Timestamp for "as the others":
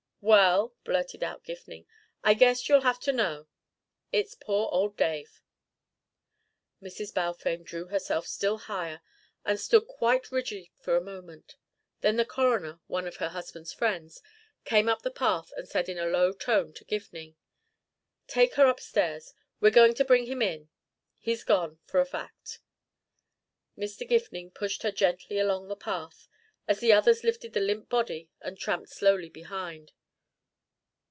26.67-27.23